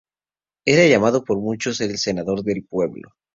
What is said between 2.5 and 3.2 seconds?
pueblo".